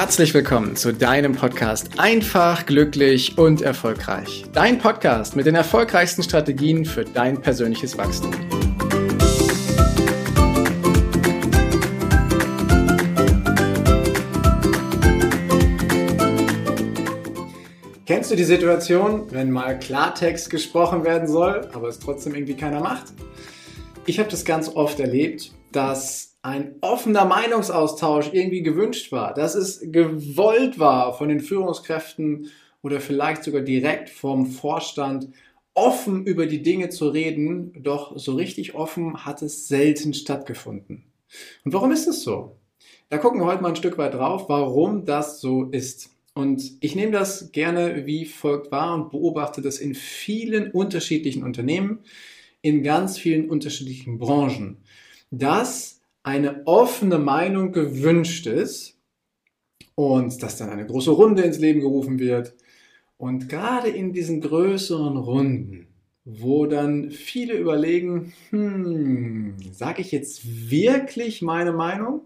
[0.00, 4.46] Herzlich willkommen zu deinem Podcast Einfach, glücklich und erfolgreich.
[4.50, 8.30] Dein Podcast mit den erfolgreichsten Strategien für dein persönliches Wachstum.
[18.06, 22.80] Kennst du die Situation, wenn mal Klartext gesprochen werden soll, aber es trotzdem irgendwie keiner
[22.80, 23.12] macht?
[24.06, 29.80] Ich habe das ganz oft erlebt, dass ein offener Meinungsaustausch irgendwie gewünscht war, dass es
[29.82, 32.50] gewollt war von den Führungskräften
[32.82, 35.28] oder vielleicht sogar direkt vom Vorstand,
[35.74, 41.04] offen über die Dinge zu reden, doch so richtig offen hat es selten stattgefunden.
[41.64, 42.56] Und warum ist es so?
[43.08, 46.10] Da gucken wir heute mal ein Stück weit drauf, warum das so ist.
[46.34, 52.00] Und ich nehme das gerne wie folgt wahr und beobachte das in vielen unterschiedlichen Unternehmen,
[52.62, 54.78] in ganz vielen unterschiedlichen Branchen,
[55.30, 58.98] dass eine offene Meinung gewünscht ist
[59.94, 62.54] und dass dann eine große Runde ins Leben gerufen wird.
[63.16, 65.88] Und gerade in diesen größeren Runden,
[66.24, 72.22] wo dann viele überlegen, hm, sage ich jetzt wirklich meine Meinung?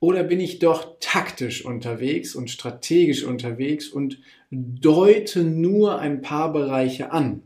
[0.00, 4.18] Oder bin ich doch taktisch unterwegs und strategisch unterwegs und
[4.50, 7.42] deute nur ein paar Bereiche an?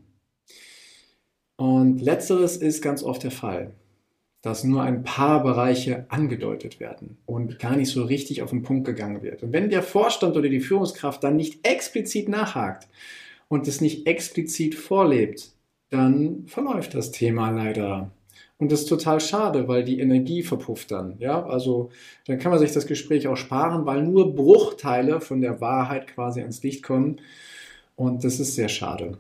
[1.56, 3.75] Und letzteres ist ganz oft der Fall,
[4.47, 8.86] dass nur ein paar Bereiche angedeutet werden und gar nicht so richtig auf den Punkt
[8.86, 9.42] gegangen wird.
[9.42, 12.86] Und wenn der Vorstand oder die Führungskraft dann nicht explizit nachhakt
[13.48, 15.50] und es nicht explizit vorlebt,
[15.91, 18.12] dann verläuft das Thema leider.
[18.58, 21.16] Und das ist total schade, weil die Energie verpufft dann.
[21.19, 21.91] Ja, also
[22.28, 26.41] dann kann man sich das Gespräch auch sparen, weil nur Bruchteile von der Wahrheit quasi
[26.41, 27.20] ans Licht kommen.
[27.97, 29.19] Und das ist sehr schade.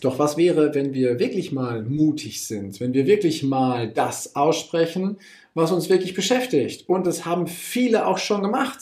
[0.00, 5.18] Doch was wäre, wenn wir wirklich mal mutig sind, wenn wir wirklich mal das aussprechen,
[5.54, 6.88] was uns wirklich beschäftigt?
[6.88, 8.78] Und das haben viele auch schon gemacht.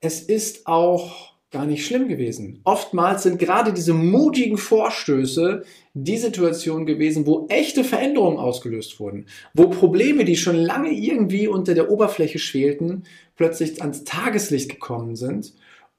[0.00, 2.60] Es ist auch gar nicht schlimm gewesen.
[2.64, 9.68] Oftmals sind gerade diese mutigen Vorstöße die Situation gewesen, wo echte Veränderungen ausgelöst wurden, wo
[9.68, 13.04] Probleme, die schon lange irgendwie unter der Oberfläche schwelten,
[13.36, 15.52] plötzlich ans Tageslicht gekommen sind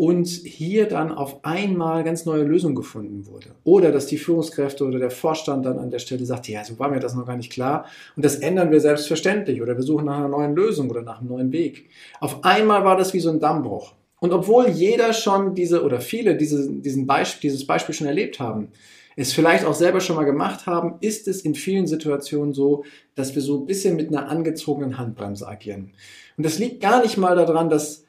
[0.03, 3.55] und hier dann auf einmal ganz neue Lösungen gefunden wurde.
[3.63, 6.89] Oder dass die Führungskräfte oder der Vorstand dann an der Stelle sagt, ja, so war
[6.89, 7.85] mir das noch gar nicht klar
[8.17, 11.29] und das ändern wir selbstverständlich oder wir suchen nach einer neuen Lösung oder nach einem
[11.29, 11.89] neuen Weg.
[12.19, 13.93] Auf einmal war das wie so ein Dammbruch.
[14.19, 18.73] Und obwohl jeder schon diese oder viele diese, diesen Beispiel, dieses Beispiel schon erlebt haben,
[19.15, 22.83] es vielleicht auch selber schon mal gemacht haben, ist es in vielen Situationen so,
[23.15, 25.93] dass wir so ein bisschen mit einer angezogenen Handbremse agieren.
[26.35, 28.02] Und das liegt gar nicht mal daran, dass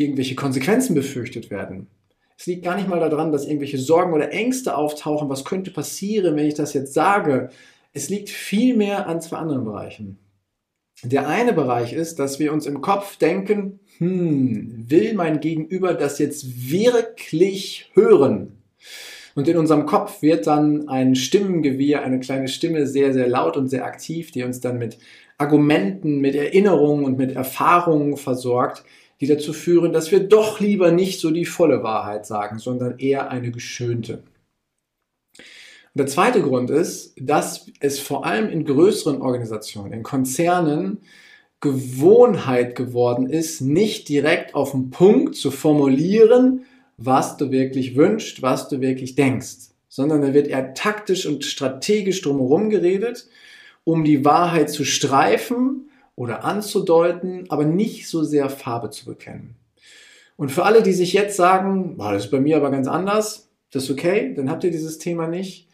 [0.00, 1.88] irgendwelche Konsequenzen befürchtet werden.
[2.38, 6.36] Es liegt gar nicht mal daran, dass irgendwelche Sorgen oder Ängste auftauchen, was könnte passieren,
[6.36, 7.50] wenn ich das jetzt sage.
[7.92, 10.18] Es liegt vielmehr an zwei anderen Bereichen.
[11.02, 16.18] Der eine Bereich ist, dass wir uns im Kopf denken, hm, will mein Gegenüber das
[16.18, 18.62] jetzt wirklich hören?
[19.34, 23.68] Und in unserem Kopf wird dann ein Stimmengewirr, eine kleine Stimme sehr, sehr laut und
[23.68, 24.98] sehr aktiv, die uns dann mit
[25.36, 28.84] Argumenten, mit Erinnerungen und mit Erfahrungen versorgt,
[29.20, 33.30] die dazu führen, dass wir doch lieber nicht so die volle Wahrheit sagen, sondern eher
[33.30, 34.22] eine geschönte.
[35.38, 41.00] Und der zweite Grund ist, dass es vor allem in größeren Organisationen, in Konzernen,
[41.60, 46.66] Gewohnheit geworden ist, nicht direkt auf den Punkt zu formulieren,
[46.98, 52.20] was du wirklich wünschst, was du wirklich denkst, sondern da wird eher taktisch und strategisch
[52.20, 53.26] drumherum geredet,
[53.84, 59.54] um die Wahrheit zu streifen oder anzudeuten, aber nicht so sehr Farbe zu bekennen.
[60.36, 63.84] Und für alle, die sich jetzt sagen, das ist bei mir aber ganz anders, das
[63.84, 65.68] ist okay, dann habt ihr dieses Thema nicht.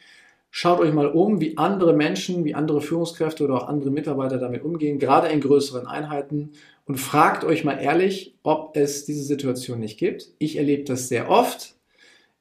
[0.51, 4.63] Schaut euch mal um, wie andere Menschen, wie andere Führungskräfte oder auch andere Mitarbeiter damit
[4.63, 6.53] umgehen, gerade in größeren Einheiten.
[6.85, 10.29] Und fragt euch mal ehrlich, ob es diese Situation nicht gibt.
[10.39, 11.77] Ich erlebe das sehr oft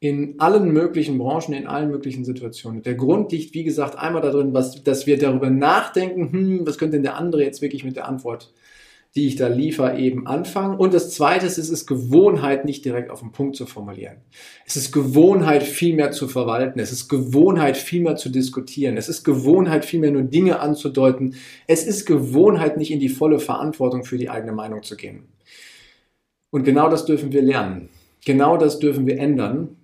[0.01, 2.81] in allen möglichen Branchen, in allen möglichen Situationen.
[2.81, 6.97] Der Grund liegt, wie gesagt, einmal darin, was, dass wir darüber nachdenken, hm, was könnte
[6.97, 8.51] denn der andere jetzt wirklich mit der Antwort,
[9.13, 10.75] die ich da liefere, eben anfangen.
[10.75, 14.17] Und das Zweite ist, es ist Gewohnheit, nicht direkt auf den Punkt zu formulieren.
[14.65, 16.79] Es ist Gewohnheit, viel mehr zu verwalten.
[16.79, 18.97] Es ist Gewohnheit, viel mehr zu diskutieren.
[18.97, 21.35] Es ist Gewohnheit, viel mehr nur Dinge anzudeuten.
[21.67, 25.25] Es ist Gewohnheit, nicht in die volle Verantwortung für die eigene Meinung zu gehen.
[26.49, 27.89] Und genau das dürfen wir lernen.
[28.25, 29.77] Genau das dürfen wir ändern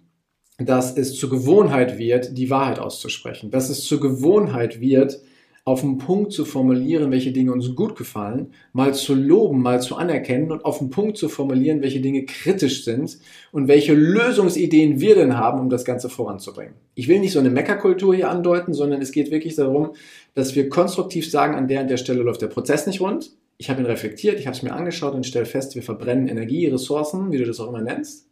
[0.57, 5.21] dass es zur Gewohnheit wird, die Wahrheit auszusprechen, dass es zur Gewohnheit wird,
[5.67, 9.97] auf den Punkt zu formulieren, welche Dinge uns gut gefallen, mal zu loben, mal zu
[9.97, 13.19] anerkennen und auf den Punkt zu formulieren, welche Dinge kritisch sind
[13.51, 16.75] und welche Lösungsideen wir denn haben, um das Ganze voranzubringen.
[16.95, 19.91] Ich will nicht so eine Meckerkultur hier andeuten, sondern es geht wirklich darum,
[20.35, 23.31] dass wir konstruktiv sagen, an der und der Stelle läuft der Prozess nicht rund.
[23.57, 26.67] ich habe ihn reflektiert, ich habe es mir angeschaut und stelle fest, wir verbrennen Energie,
[26.67, 28.26] Ressourcen, wie du das auch immer nennst.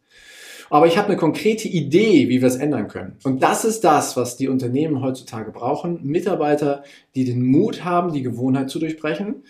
[0.70, 3.16] Aber ich habe eine konkrete Idee, wie wir es ändern können.
[3.24, 6.00] Und das ist das, was die Unternehmen heutzutage brauchen.
[6.02, 6.82] Mitarbeiter,
[7.14, 9.44] die den Mut haben, die Gewohnheit zu durchbrechen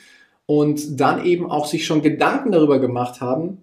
[0.47, 3.59] und dann eben auch sich schon Gedanken darüber gemacht haben,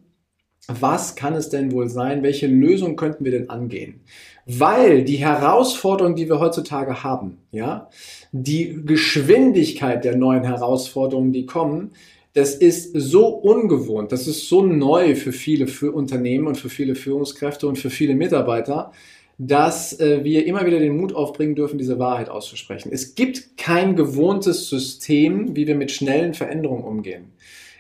[0.68, 2.24] was kann es denn wohl sein?
[2.24, 4.02] Welche Lösung könnten wir denn angehen?
[4.46, 7.90] Weil die Herausforderungen, die wir heutzutage haben, ja,
[8.32, 11.92] die Geschwindigkeit der neuen Herausforderungen, die kommen,
[12.34, 16.96] das ist so ungewohnt, das ist so neu für viele für Unternehmen und für viele
[16.96, 18.92] Führungskräfte und für viele Mitarbeiter,
[19.38, 22.92] dass äh, wir immer wieder den Mut aufbringen dürfen, diese Wahrheit auszusprechen.
[22.92, 27.26] Es gibt kein gewohntes System, wie wir mit schnellen Veränderungen umgehen.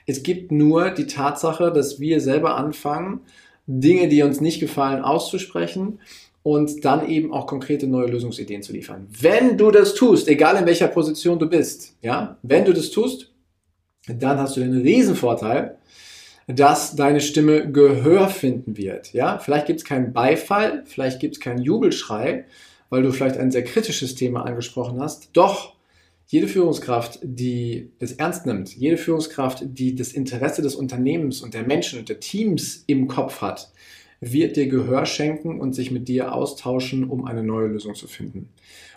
[0.05, 3.21] Es gibt nur die Tatsache, dass wir selber anfangen,
[3.65, 5.99] Dinge, die uns nicht gefallen, auszusprechen
[6.43, 9.07] und dann eben auch konkrete neue Lösungsideen zu liefern.
[9.21, 13.32] Wenn du das tust, egal in welcher Position du bist, ja, wenn du das tust,
[14.07, 15.77] dann hast du den Riesenvorteil,
[16.47, 19.13] dass deine Stimme Gehör finden wird.
[19.13, 22.45] Ja, vielleicht gibt es keinen Beifall, vielleicht gibt es keinen Jubelschrei,
[22.89, 25.29] weil du vielleicht ein sehr kritisches Thema angesprochen hast.
[25.33, 25.75] Doch
[26.27, 31.63] jede Führungskraft, die es ernst nimmt, jede Führungskraft, die das Interesse des Unternehmens und der
[31.63, 33.71] Menschen und der Teams im Kopf hat,
[34.31, 38.49] wird dir Gehör schenken und sich mit dir austauschen, um eine neue Lösung zu finden.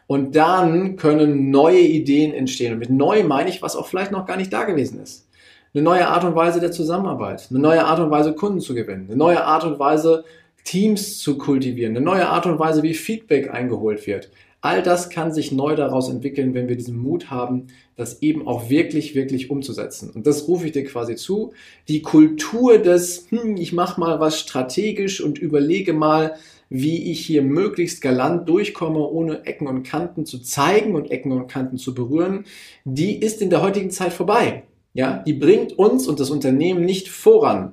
[0.07, 2.75] Und dann können neue Ideen entstehen.
[2.75, 5.27] Und mit neu meine ich, was auch vielleicht noch gar nicht da gewesen ist.
[5.75, 9.07] Eine neue Art und Weise der Zusammenarbeit, eine neue Art und Weise, Kunden zu gewinnen,
[9.09, 10.25] eine neue Art und Weise,
[10.65, 14.31] Teams zu kultivieren, eine neue Art und Weise, wie Feedback eingeholt wird.
[14.61, 18.69] All das kann sich neu daraus entwickeln, wenn wir diesen Mut haben, das eben auch
[18.69, 20.11] wirklich, wirklich umzusetzen.
[20.11, 21.53] Und das rufe ich dir quasi zu.
[21.89, 26.35] Die Kultur des, hm, ich mache mal was strategisch und überlege mal,
[26.69, 31.47] wie ich hier möglichst galant durchkomme, ohne Ecken und Kanten zu zeigen und Ecken und
[31.49, 32.45] Kanten zu berühren,
[32.85, 34.65] die ist in der heutigen Zeit vorbei.
[34.97, 37.73] Ja, die bringt uns und das Unternehmen nicht voran.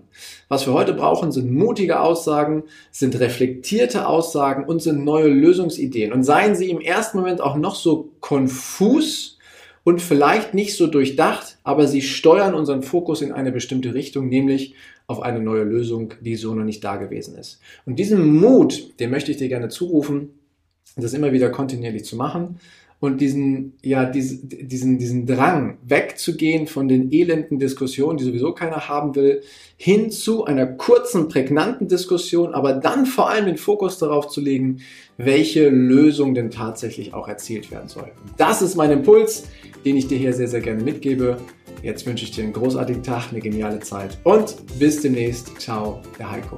[0.50, 6.12] Was wir heute brauchen, sind mutige Aussagen, sind reflektierte Aussagen und sind neue Lösungsideen.
[6.12, 9.38] Und seien sie im ersten Moment auch noch so konfus
[9.86, 14.74] und vielleicht nicht so durchdacht, aber sie steuern unseren Fokus in eine bestimmte Richtung, nämlich
[15.08, 17.62] auf eine neue Lösung, die so noch nicht da gewesen ist.
[17.86, 20.32] Und diesen Mut, den möchte ich dir gerne zurufen,
[20.98, 22.60] das immer wieder kontinuierlich zu machen
[23.04, 28.88] und diesen, ja, diesen, diesen, diesen Drang wegzugehen von den elenden Diskussionen, die sowieso keiner
[28.88, 29.42] haben will,
[29.76, 34.78] hin zu einer kurzen, prägnanten Diskussion, aber dann vor allem den Fokus darauf zu legen,
[35.18, 38.10] welche Lösung denn tatsächlich auch erzielt werden soll.
[38.38, 39.50] Das ist mein Impuls,
[39.84, 41.36] den ich dir hier sehr, sehr gerne mitgebe.
[41.82, 45.60] Jetzt wünsche ich dir einen großartigen Tag, eine geniale Zeit und bis demnächst.
[45.60, 46.58] Ciao, der Heiko.